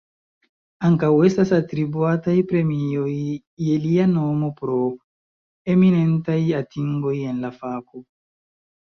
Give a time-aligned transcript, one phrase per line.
[0.87, 3.13] Ankaŭ estas atribuataj premioj
[3.67, 4.81] je lia nomo pro
[5.77, 8.09] eminentaj atingoj en la fako.